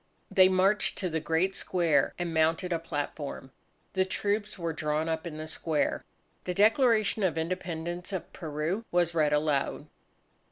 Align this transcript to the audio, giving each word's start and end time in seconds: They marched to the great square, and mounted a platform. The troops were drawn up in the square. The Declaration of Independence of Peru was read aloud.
They 0.31 0.49
marched 0.49 0.97
to 0.97 1.09
the 1.11 1.19
great 1.19 1.53
square, 1.53 2.15
and 2.17 2.33
mounted 2.33 2.73
a 2.73 2.79
platform. 2.79 3.51
The 3.93 4.03
troops 4.03 4.57
were 4.57 4.73
drawn 4.73 5.07
up 5.07 5.27
in 5.27 5.37
the 5.37 5.45
square. 5.45 6.03
The 6.45 6.55
Declaration 6.55 7.21
of 7.21 7.37
Independence 7.37 8.11
of 8.11 8.33
Peru 8.33 8.83
was 8.89 9.13
read 9.13 9.31
aloud. 9.31 9.85